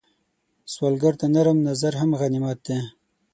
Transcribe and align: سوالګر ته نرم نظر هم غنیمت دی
سوالګر 0.73 1.13
ته 1.19 1.25
نرم 1.33 1.57
نظر 1.69 1.93
هم 2.01 2.09
غنیمت 2.19 2.59
دی 2.65 2.77